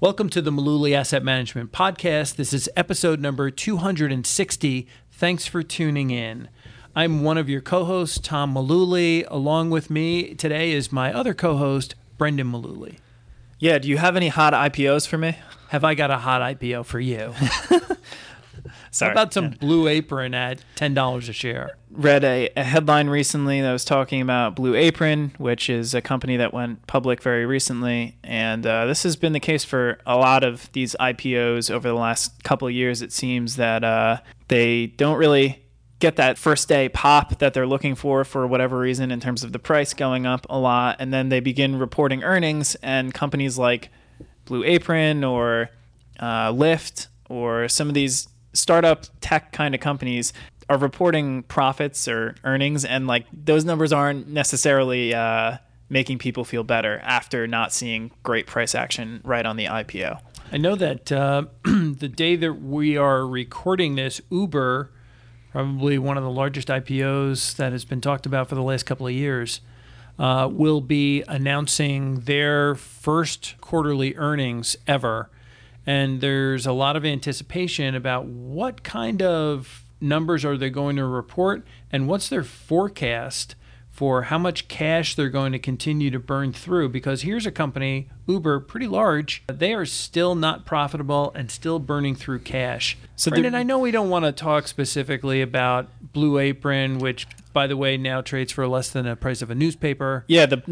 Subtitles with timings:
[0.00, 2.36] Welcome to the Mullooly Asset Management Podcast.
[2.36, 4.86] This is episode number 260.
[5.10, 6.48] Thanks for tuning in.
[6.94, 9.26] I'm one of your co hosts, Tom Mullooly.
[9.28, 12.98] Along with me today is my other co host, Brendan Mullooly.
[13.58, 15.36] Yeah, do you have any hot IPOs for me?
[15.70, 17.34] Have I got a hot IPO for you?
[18.98, 19.10] Sorry.
[19.10, 21.78] How about some Blue Apron at $10 a share?
[21.90, 26.36] read a, a headline recently that was talking about Blue Apron, which is a company
[26.36, 30.44] that went public very recently, and uh, this has been the case for a lot
[30.44, 33.02] of these IPOs over the last couple of years.
[33.02, 35.64] It seems that uh, they don't really
[35.98, 39.52] get that first day pop that they're looking for for whatever reason in terms of
[39.52, 43.90] the price going up a lot, and then they begin reporting earnings, and companies like
[44.44, 45.70] Blue Apron or
[46.20, 48.28] uh, Lyft or some of these
[48.58, 50.32] startup tech kind of companies
[50.68, 55.56] are reporting profits or earnings, and like those numbers aren't necessarily uh,
[55.88, 60.20] making people feel better after not seeing great price action right on the IPO.
[60.52, 64.90] I know that uh, the day that we are recording this, Uber,
[65.52, 69.06] probably one of the largest IPOs that has been talked about for the last couple
[69.06, 69.60] of years,
[70.18, 75.30] uh, will be announcing their first quarterly earnings ever.
[75.88, 81.04] And there's a lot of anticipation about what kind of numbers are they going to
[81.06, 83.54] report and what's their forecast
[83.98, 88.08] for how much cash they're going to continue to burn through because here's a company
[88.28, 92.96] uber pretty large they are still not profitable and still burning through cash.
[93.16, 97.66] So Brendan, i know we don't want to talk specifically about blue apron which by
[97.66, 100.24] the way now trades for less than the price of a newspaper.
[100.28, 100.62] Yeah the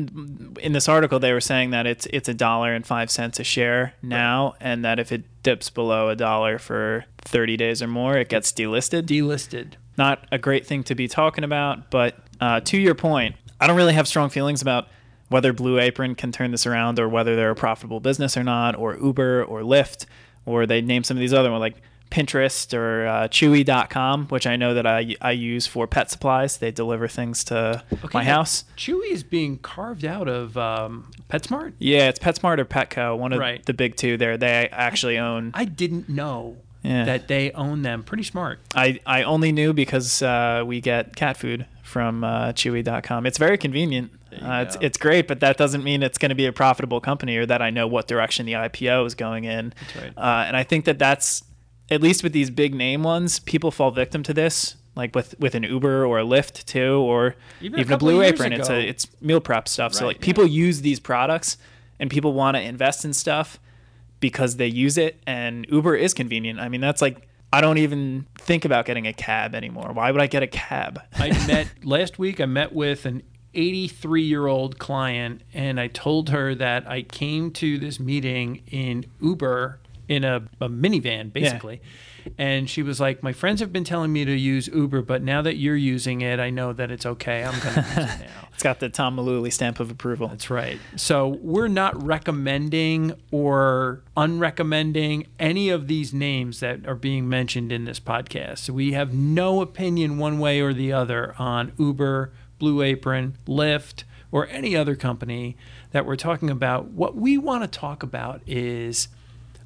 [0.62, 3.44] in this article they were saying that it's it's a dollar and five cents a
[3.44, 4.56] share now right.
[4.60, 8.52] and that if it dips below a dollar for 30 days or more it gets
[8.52, 9.02] delisted.
[9.02, 9.72] Delisted.
[9.98, 13.76] Not a great thing to be talking about but uh, to your point, I don't
[13.76, 14.88] really have strong feelings about
[15.28, 18.76] whether Blue Apron can turn this around or whether they're a profitable business or not,
[18.76, 20.06] or Uber or Lyft,
[20.44, 24.56] or they name some of these other ones like Pinterest or uh, Chewy.com, which I
[24.56, 26.58] know that I, I use for pet supplies.
[26.58, 28.64] They deliver things to okay, my house.
[28.76, 31.72] Chewy is being carved out of um, PetSmart?
[31.78, 33.64] Yeah, it's PetSmart or Petco, one of right.
[33.66, 34.36] the big two there.
[34.36, 35.50] They actually own.
[35.54, 37.04] I didn't know yeah.
[37.04, 38.04] that they own them.
[38.04, 38.60] Pretty smart.
[38.74, 43.26] I, I only knew because uh, we get cat food from uh, Chewy.com.
[43.26, 44.10] It's very convenient.
[44.32, 47.36] Uh, it's it's great, but that doesn't mean it's going to be a profitable company
[47.36, 49.72] or that I know what direction the IPO is going in.
[49.98, 50.12] Right.
[50.16, 51.44] Uh, and I think that that's
[51.90, 54.76] at least with these big name ones, people fall victim to this.
[54.96, 58.22] Like with, with an Uber or a Lyft too, or even, even a, a, Blue
[58.22, 58.54] Apron.
[58.54, 58.60] Ago.
[58.62, 59.92] It's a it's meal prep stuff.
[59.92, 60.24] Right, so like yeah.
[60.24, 61.58] people use these products,
[61.98, 63.60] and people want to invest in stuff
[64.20, 66.58] because they use it and Uber is convenient.
[66.58, 69.92] I mean, that's like I don't even think about getting a cab anymore.
[69.92, 71.00] Why would I get a cab?
[71.14, 73.22] I met last week I met with an
[73.54, 79.06] 83 year old client and I told her that I came to this meeting in
[79.20, 81.80] Uber in a, a minivan basically.
[81.82, 81.90] Yeah
[82.38, 85.42] and she was like, "My friends have been telling me to use Uber, but now
[85.42, 87.44] that you're using it, I know that it's okay.
[87.44, 90.28] I'm going to use it now." it's got the Tom Mullooly stamp of approval.
[90.28, 90.78] That's right.
[90.96, 97.84] So we're not recommending or unrecommending any of these names that are being mentioned in
[97.84, 98.58] this podcast.
[98.60, 104.04] So we have no opinion one way or the other on Uber, Blue Apron, Lyft,
[104.32, 105.56] or any other company
[105.92, 106.86] that we're talking about.
[106.86, 109.08] What we want to talk about is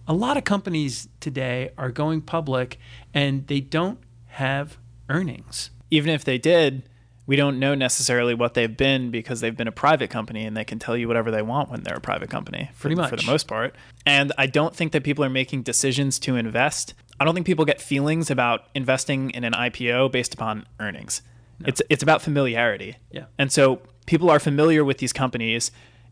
[0.07, 2.79] a lot of companies today are going public
[3.15, 4.79] and they don't have
[5.09, 5.71] earnings.
[5.91, 6.89] Even if they did,
[7.27, 10.65] we don't know necessarily what they've been because they've been a private company and they
[10.65, 13.47] can tell you whatever they want when they're a private company for, for the most
[13.47, 13.75] part.
[14.05, 16.95] And I don't think that people are making decisions to invest.
[17.21, 21.23] I don't think people get feelings about investing in an IPO based upon earnings.
[21.61, 21.69] No.
[21.69, 22.97] It's it's about familiarity.
[23.13, 23.27] Yeah.
[23.39, 25.71] And so people are familiar with these companies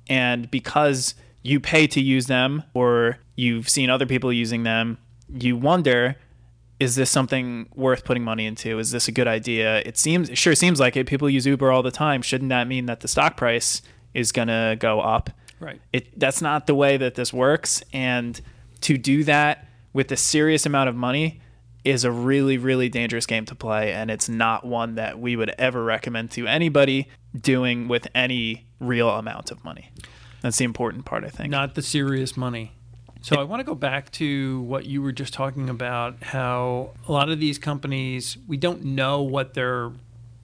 [0.09, 4.99] and because you pay to use them or you've seen other people using them,
[5.33, 6.17] you wonder
[6.81, 8.79] is this something worth putting money into?
[8.79, 9.79] Is this a good idea?
[9.79, 11.07] It seems it sure seems like it.
[11.07, 12.23] People use Uber all the time.
[12.23, 13.83] Shouldn't that mean that the stock price
[14.15, 15.31] is going to go up?
[15.59, 15.81] Right.
[15.93, 18.41] It that's not the way that this works and
[18.83, 21.41] to do that with a serious amount of money
[21.85, 25.51] is a really really dangerous game to play and it's not one that we would
[25.59, 27.09] ever recommend to anybody
[27.41, 29.91] doing with any real amount of money.
[30.43, 31.51] That's the important part, I think.
[31.51, 32.78] Not the serious money.
[33.21, 37.13] So I want to go back to what you were just talking about how a
[37.13, 39.93] lot of these companies, we don't know what their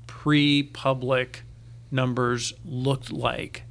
[0.07, 1.43] pre public
[1.91, 3.63] numbers looked like.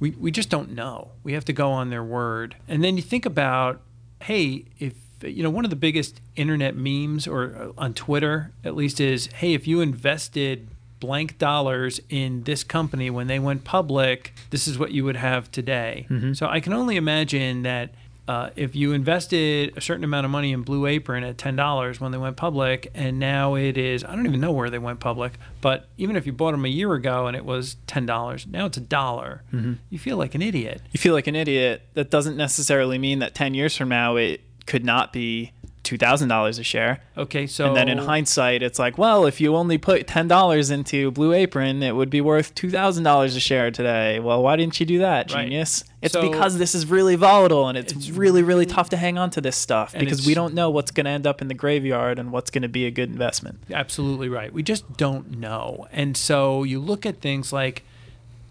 [0.00, 1.12] We, we just don't know.
[1.22, 2.56] We have to go on their word.
[2.68, 3.80] And then you think about,
[4.22, 8.76] hey, if you know one of the biggest internet memes or uh, on Twitter at
[8.76, 10.68] least is, hey, if you invested
[11.00, 15.50] blank dollars in this company when they went public, this is what you would have
[15.50, 16.06] today.
[16.34, 17.90] So I can only imagine that
[18.28, 22.00] uh, if you invested a certain amount of money in Blue Apron at ten dollars
[22.00, 25.00] when they went public, and now it is I don't even know where they went
[25.00, 28.46] public, but even if you bought them a year ago and it was ten dollars,
[28.46, 29.42] now it's a dollar.
[29.90, 30.82] You feel like an idiot.
[30.92, 31.82] You feel like an idiot.
[31.94, 35.52] That doesn't necessarily mean that 10 years from now it could not be
[35.86, 37.00] $2,000 a share.
[37.16, 40.70] Okay, so And then in hindsight, it's like, well, if you only put ten dollars
[40.70, 44.18] into Blue Apron, it would be worth two thousand dollars a share today.
[44.20, 45.44] Well, why didn't you do that, Right.
[45.44, 45.84] genius?
[46.02, 49.16] It's So- because this is really volatile and it's, It's really, really tough to hang
[49.18, 51.54] on to this stuff because we don't know what's going to end up in the
[51.54, 53.60] graveyard and what's going to be a good investment.
[53.72, 54.52] Absolutely right.
[54.52, 55.86] We just don't know.
[55.92, 57.84] And so you look at things like,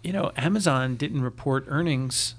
[0.02, 2.34] you know, Amazon didn't report earnings,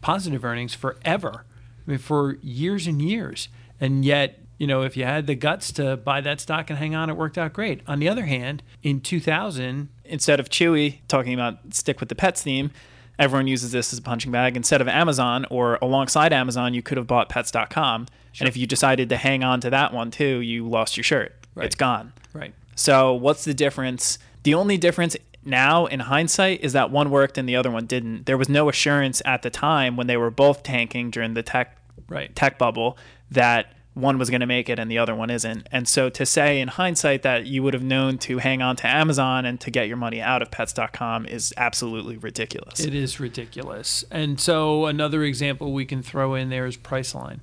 [0.00, 1.44] positive earnings forever.
[1.86, 3.48] I mean, for years and years.
[3.80, 6.94] And yet, you know, if you had the guts to buy that stock and hang
[6.94, 7.80] on, it worked out great.
[7.86, 12.42] On the other hand, in 2000, Instead of Chewy talking about stick with the pets
[12.42, 12.70] theme,
[13.18, 14.56] everyone uses this as a punching bag.
[14.56, 18.06] Instead of Amazon or alongside Amazon, you could have bought pets.com.
[18.38, 21.34] And if you decided to hang on to that one too, you lost your shirt.
[21.54, 21.66] Right.
[21.66, 22.12] It's gone.
[22.32, 22.52] right.
[22.76, 24.18] So what's the difference?
[24.42, 28.26] The only difference now in hindsight is that one worked and the other one didn't.
[28.26, 31.78] There was no assurance at the time when they were both tanking during the tech
[32.08, 32.34] Right.
[32.34, 32.96] tech bubble
[33.30, 35.68] that one was going to make it and the other one isn't.
[35.70, 38.88] And so to say in hindsight that you would have known to hang on to
[38.88, 42.80] Amazon and to get your money out of pets.com is absolutely ridiculous.
[42.80, 44.04] It is ridiculous.
[44.10, 47.38] And so another example we can throw in there is Priceline,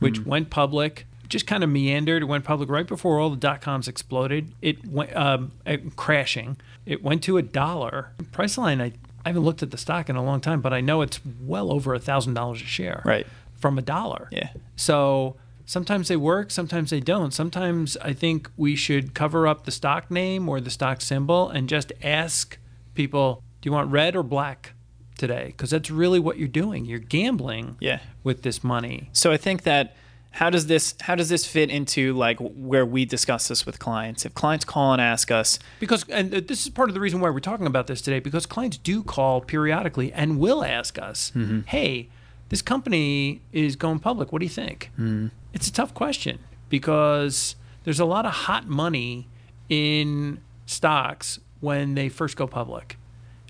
[0.00, 2.24] which went public, just kind of meandered.
[2.24, 4.52] Went public right before all the dot coms exploded.
[4.60, 5.52] It went um,
[5.96, 6.56] crashing.
[6.84, 8.10] It went to a dollar.
[8.32, 8.92] Priceline, I,
[9.24, 11.72] I haven't looked at the stock in a long time, but I know it's well
[11.72, 13.02] over a thousand dollars a share.
[13.04, 13.26] Right.
[13.62, 14.28] From a dollar.
[14.30, 14.50] Yeah.
[14.76, 17.32] So sometimes they work, sometimes they don't.
[17.32, 21.68] Sometimes I think we should cover up the stock name or the stock symbol and
[21.68, 22.58] just ask
[22.94, 24.74] people, do you want red or black
[25.16, 25.46] today?
[25.46, 26.84] Because that's really what you're doing.
[26.84, 28.00] You're gambling Yeah.
[28.24, 29.08] with this money.
[29.12, 29.94] So I think that
[30.36, 34.24] how does this how does this fit into like where we discuss this with clients?
[34.24, 37.28] If clients call and ask us, Because, and this is part of the reason why
[37.30, 41.60] we're talking about this today, because clients do call periodically and will ask us, mm-hmm.
[41.66, 42.08] hey,
[42.52, 44.30] this company is going public.
[44.30, 44.90] What do you think?
[44.96, 45.28] Hmm.
[45.54, 46.38] It's a tough question
[46.68, 49.26] because there's a lot of hot money
[49.70, 52.98] in stocks when they first go public.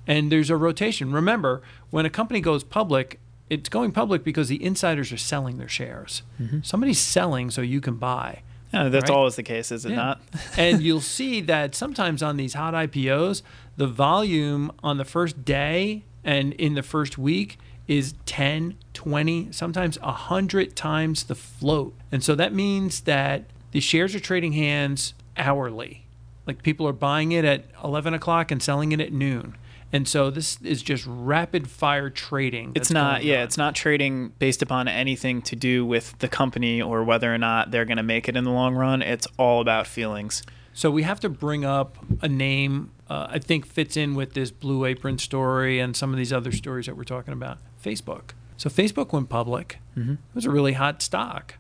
[0.06, 1.10] And there's a rotation.
[1.12, 3.18] Remember, when a company goes public,
[3.50, 6.22] it's going public because the insiders are selling their shares.
[6.40, 6.60] Mm-hmm.
[6.62, 8.42] Somebody's selling so you can buy.
[8.72, 9.16] "Oh, that's Right.
[9.16, 9.96] always the case, is it Yeah.
[9.96, 10.20] not?
[10.56, 13.42] and you'll see that sometimes on these hot IPOs,
[13.76, 17.58] the volume on the first day and in the first week
[17.96, 21.94] is 10, 20, sometimes 100 times the float.
[22.10, 26.06] And so that means that the shares are trading hands hourly.
[26.46, 29.56] Like people are buying it at 11 o'clock and selling it at noon.
[29.94, 32.72] And so this is just rapid fire trading.
[32.74, 33.42] It's not, yeah, on.
[33.42, 37.70] it's not trading based upon anything to do with the company or whether or not
[37.70, 39.02] they're going to make it in the long run.
[39.02, 40.42] It's all about feelings.
[40.72, 44.50] So we have to bring up a name uh, I think fits in with this
[44.50, 47.58] Blue Apron story and some of these other stories that we're talking about.
[47.82, 48.30] Facebook.
[48.56, 49.78] So Facebook went public.
[49.96, 50.12] Mm-hmm.
[50.12, 51.54] It was a really hot stock.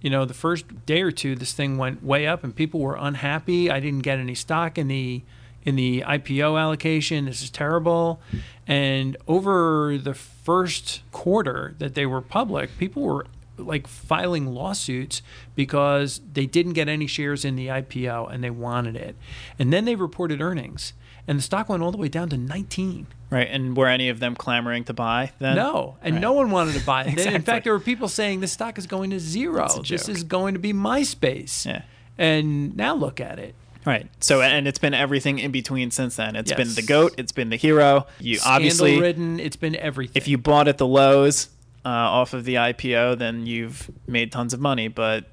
[0.00, 2.96] You know, the first day or two, this thing went way up, and people were
[2.98, 3.70] unhappy.
[3.70, 5.22] I didn't get any stock in the
[5.64, 7.24] in the IPO allocation.
[7.24, 8.20] This is terrible.
[8.68, 13.26] And over the first quarter that they were public, people were
[13.58, 15.22] like filing lawsuits
[15.54, 19.16] because they didn't get any shares in the IPO and they wanted it.
[19.58, 20.92] And then they reported earnings,
[21.28, 23.06] and the stock went all the way down to 19.
[23.30, 23.48] Right.
[23.50, 25.56] And were any of them clamoring to buy then?
[25.56, 26.20] No, and Right.
[26.20, 27.18] no one wanted to buy it.
[27.26, 29.68] In fact, there were people saying this stock is going to zero.
[29.82, 31.66] This is going to be MySpace.
[31.66, 31.82] Yeah.
[32.18, 33.54] And now look at it.
[33.84, 34.08] Right.
[34.20, 36.34] So, and it's been everything in between since then.
[36.34, 37.14] It's been the goat.
[37.18, 38.06] It's been the hero.
[38.20, 39.40] You obviously, Scandal-ridden.
[39.40, 40.12] It's been everything.
[40.16, 41.50] if you bought at the lows
[41.84, 44.88] uh, off of the IPO, then you've made tons of money.
[44.88, 45.26] But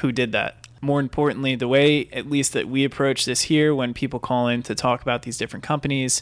[0.00, 0.63] who did that?
[0.84, 4.62] More importantly, the way at least that we approach this here when people call in
[4.64, 6.20] to talk about these different companies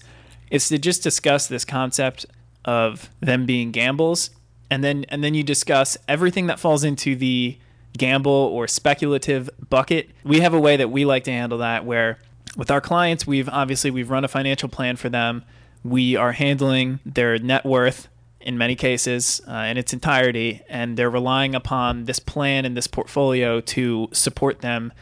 [0.53, 2.27] is to just discuss this concept
[2.65, 4.31] of them being gambles
[4.73, 7.59] and then and then you discuss everything that falls into the
[7.99, 10.09] gamble or speculative bucket.
[10.25, 12.19] We have a way that we like to handle that where
[12.57, 15.45] with our clients, we've obviously we've run a financial plan for them.
[15.85, 18.09] We are handling their net worth
[18.45, 22.87] in many cases uh, in its entirety, and they're relying upon this plan and this
[22.87, 24.93] portfolio to support them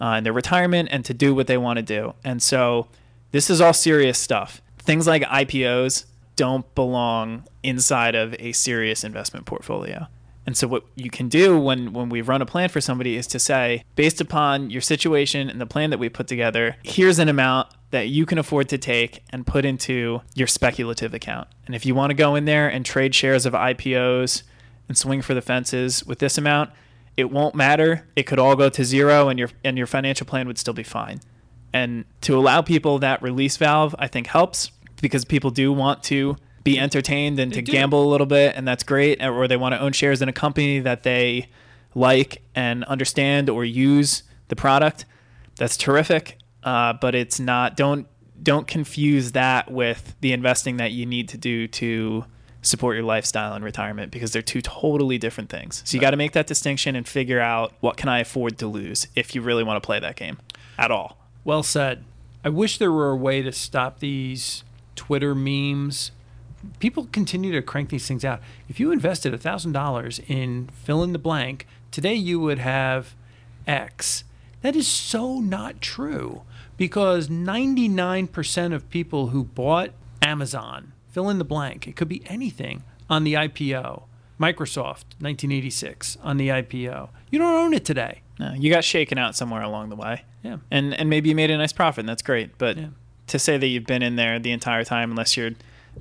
[0.00, 2.14] uh, in their retirement and to do what they want to do.
[2.24, 2.88] And so
[3.32, 4.62] this is all serious stuff.
[4.78, 10.06] Things like IPOs don't belong inside of a serious investment portfolio.
[10.46, 13.26] And so what you can do when when we run a plan for somebody is
[13.26, 17.28] to say, based upon your situation and the plan that we put together, here's an
[17.28, 21.48] amount that you can afford to take and put into your speculative account.
[21.66, 24.42] And if you want to go in there and trade shares of IPOs
[24.88, 26.70] and swing for the fences with this amount,
[27.16, 28.06] it won't matter.
[28.14, 30.82] It could all go to zero and your and your financial plan would still be
[30.82, 31.20] fine.
[31.72, 36.36] And to allow people that release valve, I think helps because people do want to
[36.64, 39.22] be entertained and to gamble a little bit, and that's great.
[39.22, 41.48] Or they want to own shares in a company that they
[41.94, 45.04] like and understand or use the product.
[45.56, 46.37] That's terrific.
[46.68, 47.78] Uh, but it's not.
[47.78, 48.06] Don't
[48.42, 52.26] don't confuse that with the investing that you need to do to
[52.60, 55.82] support your lifestyle and retirement because they're two totally different things.
[55.86, 58.66] So you got to make that distinction and figure out what can I afford to
[58.66, 60.38] lose if you really want to play that game
[60.76, 61.16] at all.
[61.42, 62.04] Well said.
[62.44, 64.62] I wish there were a way to stop these
[64.94, 66.10] Twitter memes
[66.80, 68.40] people continue to crank these things out.
[68.68, 73.14] If you invested $1,000 in fill in the blank, today you would have
[73.66, 74.24] X.
[74.60, 76.42] That is so not true
[76.78, 79.90] because 99% of people who bought
[80.22, 84.04] Amazon, fill in the blank, it could be anything on the IPO.
[84.40, 87.08] Microsoft, 1986, on the IPO.
[87.30, 88.22] You don't own it today.
[88.38, 90.22] No, you got shaken out somewhere along the way.
[90.44, 90.58] Yeah.
[90.70, 92.56] And and maybe you made a nice profit, and that's great.
[92.56, 92.86] But Yeah.
[93.26, 95.50] to say that you've been in there the entire time, unless you're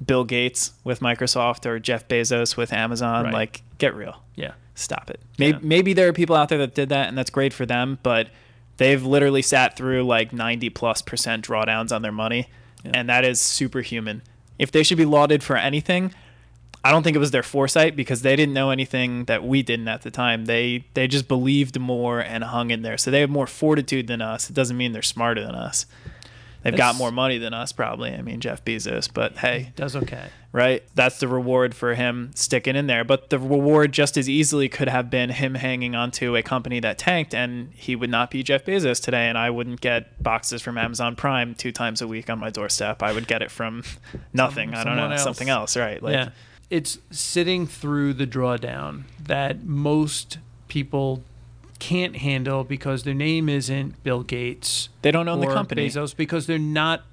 [0.06, 3.34] Bill Gates with Microsoft or Jeff Bezos with Amazon, Right.
[3.34, 4.22] like get real.
[4.36, 4.52] Yeah.
[4.76, 5.20] Stop it.
[5.40, 5.60] Maybe, Yeah.
[5.64, 7.98] maybe there are people out there that did that, and that's great for them.
[8.04, 8.30] But
[8.78, 12.50] they've literally sat through like 90 plus percent drawdowns on their money,
[12.86, 14.22] and that is superhuman.
[14.58, 16.14] If they should be lauded for anything,
[16.84, 19.88] I don't think it was their foresight because they didn't know anything that we didn't
[19.88, 20.46] at the time.
[20.46, 22.98] They they just believed more and hung in there.
[22.98, 24.50] So they have more fortitude than us.
[24.50, 25.86] It doesn't mean they're smarter than us.
[26.64, 28.14] They've got more money than us, probably.
[28.14, 30.28] I mean, Jeff Bezos, but hey, Does okay.
[30.58, 30.84] Right?
[30.96, 33.04] That's the reward for him sticking in there.
[33.04, 36.98] But the reward just as easily could have been him hanging onto a company that
[36.98, 39.28] tanked, and he would not be Jeff Bezos today.
[39.30, 43.04] And I wouldn't get boxes from Amazon Prime two times a week on my doorstep.
[43.04, 43.84] I would get it from
[44.34, 44.74] nothing.
[44.74, 45.24] I don't know, else.
[45.24, 46.02] something else, right?
[46.02, 46.30] Like, yeah.
[46.72, 51.24] It's sitting through the drawdown that most people
[51.80, 55.88] can't handle because their name isn't Bill Gates They don't own the company.
[55.88, 57.04] Bezos because they're not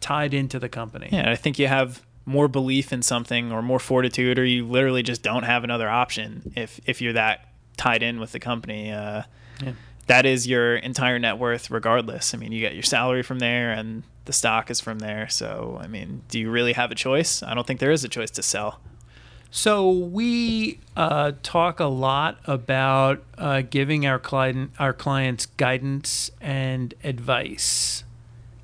[0.00, 1.08] tied into the company.
[1.10, 5.02] Yeah, I think you have more belief in something or more fortitude, or you literally
[5.02, 8.92] just don't have another option if if you're that tied in with the company.
[8.92, 9.22] Uh,
[9.62, 9.72] Yeah.
[10.06, 12.34] That is your entire net worth, regardless.
[12.34, 15.28] I mean, you get your salary from there, and the stock is from there.
[15.28, 17.44] So, I mean, do you really have a choice?
[17.44, 18.80] I don't think there is a choice to sell.
[19.52, 26.94] So we uh, talk a lot about uh, giving our client our clients guidance and
[27.04, 28.02] advice,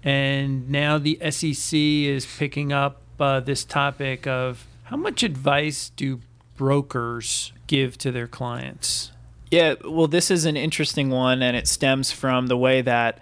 [0.02, 6.20] and now the SEC is picking up uh, this topic of how much advice do
[6.56, 9.12] brokers give to their clients.
[9.50, 13.18] Yeah, well, this is an interesting one, and it stems from the way that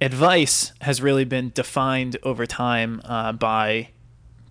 [0.00, 3.90] advice has really been defined over time uh, by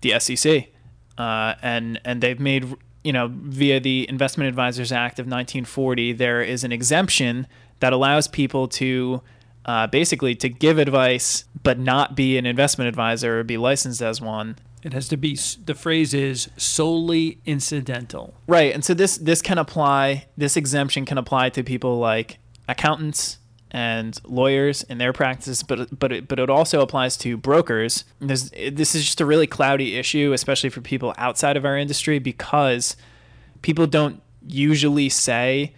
[0.02, 0.68] the SEC,
[1.16, 6.42] uh, and and they've made you know via the Investment Advisors Act of 1940, there
[6.42, 7.46] is an exemption
[7.80, 9.22] that allows people to.
[9.68, 14.18] Uh, basically, to give advice but not be an investment advisor or be licensed as
[14.18, 18.34] one, It has to be the phrase is solely incidental.
[18.46, 20.26] Right, and so this this can apply.
[20.36, 23.38] This exemption can apply to people like accountants
[23.70, 28.04] and lawyers in their practice, but but it, but it also applies to brokers.
[28.20, 32.18] There's, this is just a really cloudy issue, especially for people outside of our industry,
[32.18, 32.96] because
[33.62, 35.74] people don't usually say,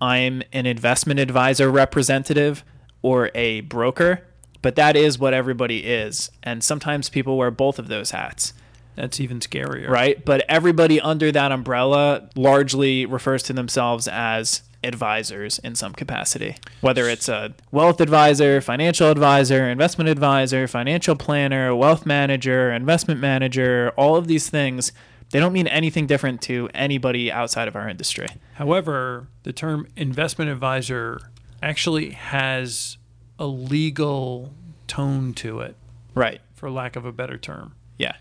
[0.00, 2.64] "I'm an investment advisor representative"
[3.02, 4.22] or a broker.
[4.62, 8.52] But that is what everybody is, and sometimes people wear both of those hats
[8.94, 9.88] That's even scarier.
[9.88, 10.22] right?
[10.22, 17.08] But everybody under that umbrella largely refers to themselves as advisors in some capacity, whether
[17.08, 24.16] it's a wealth advisor, financial advisor, investment advisor, financial planner, wealth manager, investment manager, all
[24.16, 24.92] of these things.
[25.30, 28.26] They don't mean anything different to anybody outside of our industry.
[28.54, 31.20] However, the term investment advisor
[31.62, 32.96] actually has
[33.38, 34.52] a legal
[34.86, 35.76] tone to it,
[36.14, 36.40] Right.
[36.54, 37.74] for lack of a better term.
[37.98, 38.14] Yeah.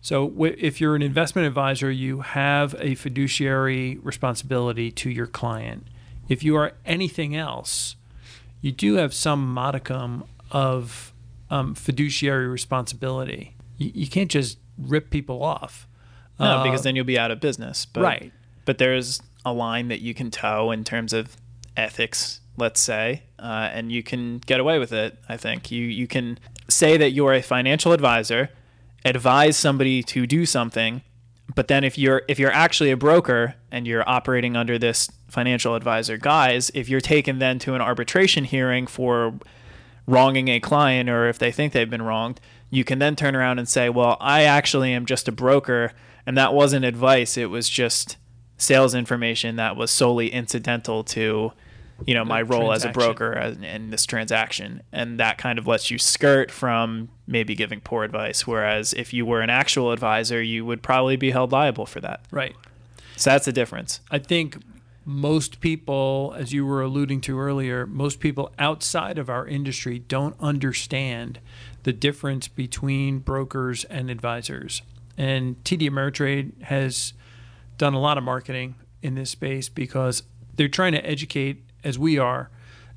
[0.00, 5.86] So, w- if you're an investment advisor, you have a fiduciary responsibility to your client.
[6.28, 7.96] If you are anything else,
[8.60, 11.12] you do have some modicum of
[11.50, 13.54] um, fiduciary responsibility.
[13.78, 15.86] You, you can't just rip people off.
[16.38, 17.86] No, because then you'll be out of business.
[17.86, 18.32] But, right.
[18.66, 21.36] But there's a line that you can toe in terms of
[21.76, 25.18] ethics, let's say, uh, and you can get away with it.
[25.28, 28.50] I think you you can say that you're a financial advisor,
[29.04, 31.02] advise somebody to do something,
[31.54, 35.74] but then if you're if you're actually a broker and you're operating under this financial
[35.74, 39.34] advisor guise, if you're taken then to an arbitration hearing for
[40.06, 43.58] wronging a client or if they think they've been wronged, you can then turn around
[43.58, 45.92] and say, "Well, I actually am just a broker
[46.26, 48.16] and that wasn't advice, it was just
[48.58, 51.52] sales information that was solely incidental to
[52.04, 54.82] you know my role as a broker in this transaction.
[54.92, 58.46] And that kind of lets you skirt from maybe giving poor advice.
[58.46, 62.24] Whereas if you were an actual advisor you would probably be held liable for that.
[62.30, 62.54] Right.
[63.16, 64.00] So that's the difference.
[64.10, 64.58] I think
[65.04, 70.34] most people as you were alluding to earlier most people outside of our industry don't
[70.40, 71.38] understand
[71.84, 74.82] the difference between brokers and advisors.
[75.16, 77.12] And TD Ameritrade has
[77.78, 80.24] done a lot of marketing in this space because
[80.56, 82.50] they're trying to educate as we are,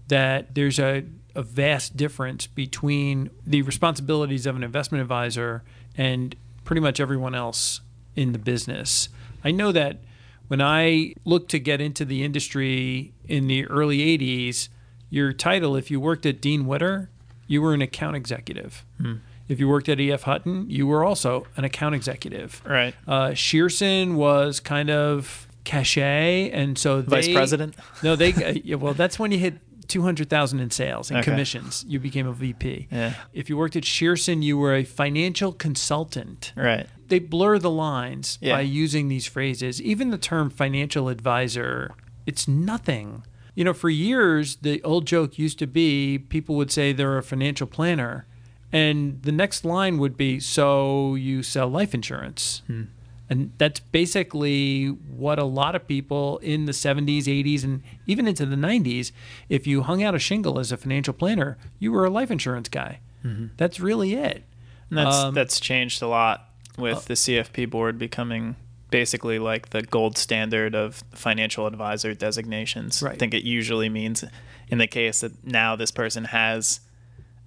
[0.07, 1.05] that there's a,
[1.35, 5.63] a vast difference between the responsibilities of an investment advisor
[5.95, 7.81] and pretty much everyone else
[8.15, 9.09] in the business.
[9.43, 9.99] I know that
[10.47, 14.69] when I looked to get into the industry in the early 80s,
[15.11, 17.09] your title, if you worked at Dean Witter,
[17.47, 18.83] you were an account executive.
[18.99, 19.15] Hmm.
[19.47, 22.61] If you worked at EF Hutton, you were also an account executive.
[22.65, 22.95] Right.
[23.07, 27.75] Uh, Shearson was kind of cachet, and so they, vice president.
[28.03, 28.33] No, they.
[28.33, 31.31] Uh, yeah, well, that's when you hit two hundred thousand in sales and okay.
[31.31, 31.85] commissions.
[31.87, 32.87] You became a VP.
[32.91, 33.13] Yeah.
[33.33, 36.53] If you worked at Shearson, you were a financial consultant.
[36.55, 36.87] Right.
[37.07, 38.55] They blur the lines yeah.
[38.55, 39.81] by using these phrases.
[39.81, 41.91] Even the term financial advisor,
[42.25, 43.23] it's nothing.
[43.55, 47.23] You know, for years, the old joke used to be people would say they're a
[47.23, 48.25] financial planner,
[48.71, 52.83] and the next line would be, "So you sell life insurance." Hmm.
[53.29, 58.45] And that's basically what a lot of people in the 70s, 80s, and even into
[58.45, 59.11] the 90s,
[59.49, 62.69] if you hung out a shingle as a financial planner, you were a life insurance
[62.69, 62.99] guy.
[63.23, 63.47] Mm-hmm.
[63.57, 64.43] That's really it.
[64.89, 68.55] And that's um, that's changed a lot with uh, the CFP board becoming
[68.89, 73.03] basically like the gold standard of financial advisor designations.
[73.03, 73.13] Right.
[73.13, 74.23] I think it usually means
[74.69, 76.79] in the case that now this person has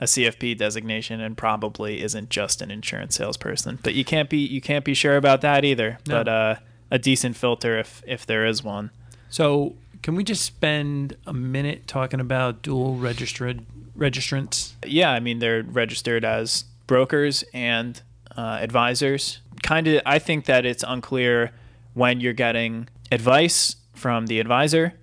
[0.03, 3.79] a CFP designation and probably isn't just an insurance salesperson.
[3.85, 5.99] But you can't be you can't be sure about that either.
[6.09, 6.17] No.
[6.17, 6.55] But uh,
[6.91, 8.91] a decent filter if if there is one.
[9.31, 13.65] So can we just spend a minute talking about dual registered
[13.97, 14.73] registrants?
[14.85, 18.03] Yeah, I mean they're registered as brokers and
[18.37, 19.41] uh, advisors.
[19.63, 21.53] Kind of, I think that it's unclear
[21.95, 24.95] when you're getting advice from the advisor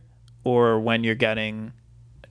[0.43, 1.71] or when you're getting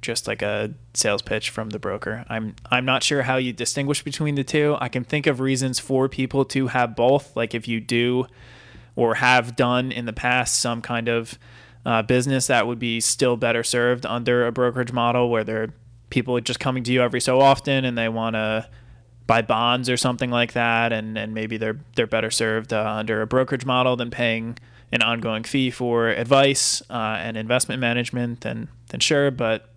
[0.00, 2.24] just like a sales pitch from the broker.
[2.28, 4.76] I'm I'm not sure how you distinguish between the two.
[4.80, 7.36] I can think of reasons for people to have both.
[7.36, 8.26] Like if you do
[8.96, 11.38] or have done in the past some kind of
[11.86, 15.74] uh, business that would be still better served under a brokerage model where there are
[16.10, 18.68] people just coming to you every so often and they want to
[19.26, 23.22] buy bonds or something like that and, and maybe they're they're better served uh, under
[23.22, 24.58] a brokerage model than paying
[24.90, 29.67] an ongoing fee for advice uh, and investment management then then sure but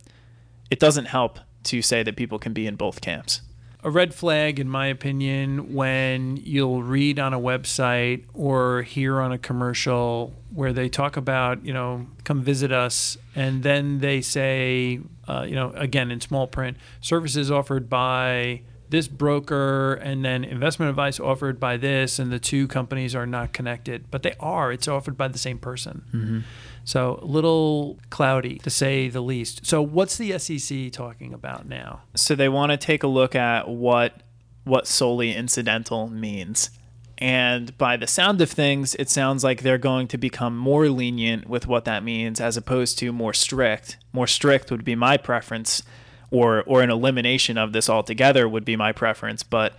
[0.71, 3.41] it doesn't help to say that people can be in both camps.
[3.83, 9.31] A red flag, in my opinion, when you'll read on a website or hear on
[9.31, 14.99] a commercial where they talk about, you know, come visit us, and then they say,
[15.27, 20.89] uh, you know, again in small print, services offered by this broker and then investment
[20.89, 24.71] advice offered by this, and the two companies are not connected, but they are.
[24.71, 26.03] It's offered by the same person.
[26.13, 26.39] Mm-hmm.
[26.83, 29.65] So a little cloudy to say the least.
[29.65, 32.01] So what's the SEC talking about now?
[32.15, 34.21] So they want to take a look at what
[34.63, 36.69] what solely incidental means.
[37.17, 41.47] And by the sound of things, it sounds like they're going to become more lenient
[41.47, 43.97] with what that means as opposed to more strict.
[44.11, 45.83] More strict would be my preference
[46.31, 49.75] or or an elimination of this altogether would be my preference, but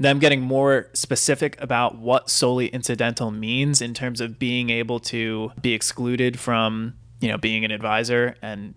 [0.00, 5.52] them getting more specific about what solely incidental means in terms of being able to
[5.60, 8.74] be excluded from, you know, being an advisor and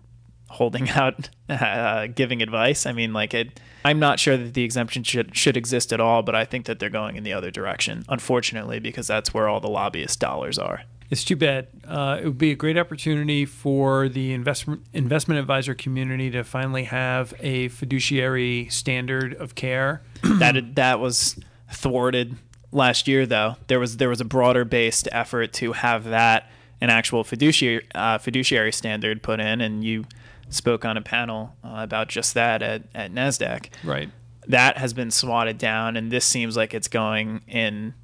[0.50, 2.84] holding out uh, giving advice.
[2.84, 6.22] I mean, like it I'm not sure that the exemption should should exist at all,
[6.22, 9.60] but I think that they're going in the other direction, unfortunately, because that's where all
[9.60, 10.82] the lobbyist dollars are.
[11.14, 11.68] It's too bad.
[11.86, 16.82] Uh, it would be a great opportunity for the investment investment advisor community to finally
[16.82, 20.02] have a fiduciary standard of care.
[20.40, 21.38] that that was
[21.70, 22.34] thwarted
[22.72, 23.54] last year, though.
[23.68, 26.50] There was there was a broader based effort to have that
[26.80, 30.06] an actual fiduciary uh, fiduciary standard put in, and you
[30.48, 33.68] spoke on a panel uh, about just that at at Nasdaq.
[33.84, 34.10] Right.
[34.48, 37.94] That has been swatted down, and this seems like it's going in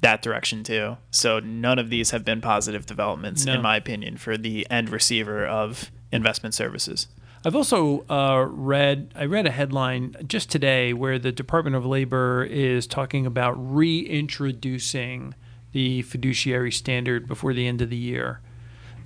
[0.00, 0.96] that direction too.
[1.10, 3.54] So none of these have been positive developments, No.
[3.54, 7.06] in my opinion, for the end receiver of investment services.
[7.44, 12.44] I've also uh, read I read a headline just today where the Department of Labor
[12.44, 13.52] is talking about
[14.30, 15.34] reintroducing
[15.72, 18.40] the fiduciary standard before the end of the year.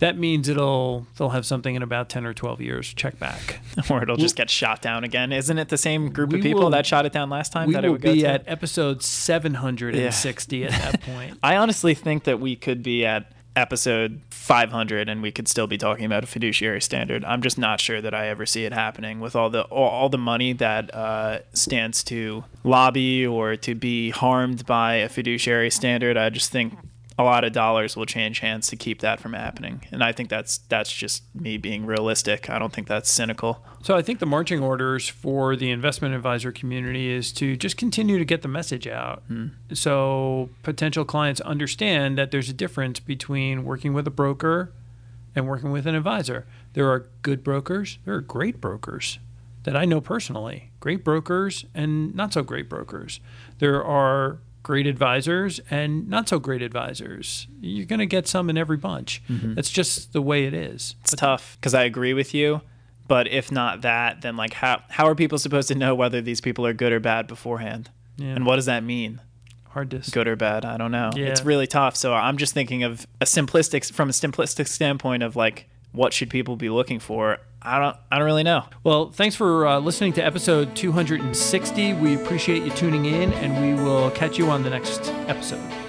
[0.04, 2.92] That means it'll they'll have something in about ten or twelve years.
[2.92, 3.60] Check back.
[3.90, 5.32] or it'll just get shot down again.
[5.32, 7.68] Isn't it the same group We of people will- that shot it down last time?
[7.68, 8.26] We that it would go be to?
[8.28, 11.38] at episode seven hundred and sixty at that point.
[11.42, 15.78] I honestly think that we could be at episode 500 and we could still be
[15.78, 17.24] talking about a fiduciary standard.
[17.24, 20.08] I'm just not sure that I ever see it happening with all the all, all
[20.08, 26.16] the money that uh, stands to lobby or to be harmed by a fiduciary standard.
[26.16, 26.74] I just think
[27.16, 29.82] a lot of dollars will change hands to keep that from happening.
[29.92, 32.50] And I think that's that's just me being realistic.
[32.50, 33.64] I don't think that's cynical.
[33.82, 38.18] So I think the marching orders for the investment advisor community is to just continue
[38.18, 39.22] to get the message out.
[39.28, 39.48] Hmm.
[39.72, 44.72] So potential clients understand that there's a difference between working with a broker
[45.36, 46.46] and working with an advisor.
[46.72, 49.18] There are good brokers, there are great brokers
[49.64, 53.20] that I know personally, great brokers and not so great brokers.
[53.58, 57.46] There are great advisors and not so great advisors.
[57.60, 59.22] You're going to get some in every bunch.
[59.28, 59.54] Mm-hmm.
[59.54, 60.96] That's just the way it is.
[61.02, 62.62] It's tough because I agree with you.
[63.06, 66.40] But if not that, then like how how are people supposed to know whether these
[66.40, 67.90] people are good or bad beforehand?
[68.16, 68.28] Yeah.
[68.28, 69.20] And what does that mean?
[69.68, 70.64] Hard to Good or bad?
[70.64, 71.10] I don't know.
[71.14, 71.26] Yeah.
[71.26, 71.96] It's really tough.
[71.96, 76.28] So I'm just thinking of a simplistic from a simplistic standpoint of like what should
[76.28, 77.38] people be looking for?
[77.62, 78.64] I don't I don't really know.
[78.82, 81.94] Well, thanks for uh, listening to episode 260.
[81.94, 85.83] We appreciate you tuning in, and we will catch you on the next episode.